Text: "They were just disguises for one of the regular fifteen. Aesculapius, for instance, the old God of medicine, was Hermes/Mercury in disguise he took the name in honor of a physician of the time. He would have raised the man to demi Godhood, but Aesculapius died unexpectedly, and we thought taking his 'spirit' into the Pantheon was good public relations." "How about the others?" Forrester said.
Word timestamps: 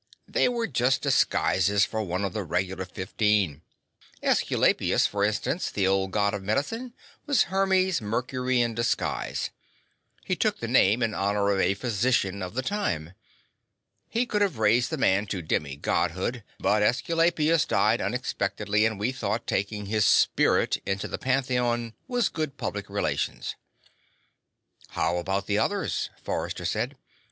"They 0.27 0.49
were 0.49 0.65
just 0.65 1.03
disguises 1.03 1.85
for 1.85 2.01
one 2.01 2.25
of 2.25 2.33
the 2.33 2.43
regular 2.43 2.85
fifteen. 2.85 3.61
Aesculapius, 4.23 5.05
for 5.05 5.23
instance, 5.23 5.69
the 5.69 5.85
old 5.85 6.09
God 6.09 6.33
of 6.33 6.41
medicine, 6.41 6.95
was 7.27 7.43
Hermes/Mercury 7.51 8.61
in 8.61 8.73
disguise 8.73 9.51
he 10.25 10.35
took 10.35 10.57
the 10.57 10.67
name 10.67 11.03
in 11.03 11.13
honor 11.13 11.51
of 11.51 11.59
a 11.59 11.75
physician 11.75 12.41
of 12.41 12.55
the 12.55 12.63
time. 12.63 13.13
He 14.09 14.25
would 14.33 14.41
have 14.41 14.57
raised 14.57 14.89
the 14.89 14.97
man 14.97 15.27
to 15.27 15.43
demi 15.43 15.75
Godhood, 15.75 16.43
but 16.59 16.81
Aesculapius 16.81 17.65
died 17.67 18.01
unexpectedly, 18.01 18.87
and 18.87 18.97
we 18.99 19.11
thought 19.11 19.45
taking 19.45 19.85
his 19.85 20.03
'spirit' 20.03 20.77
into 20.83 21.07
the 21.07 21.19
Pantheon 21.19 21.93
was 22.07 22.27
good 22.27 22.57
public 22.57 22.89
relations." 22.89 23.53
"How 24.89 25.17
about 25.17 25.45
the 25.45 25.59
others?" 25.59 26.09
Forrester 26.23 26.65
said. 26.65 26.97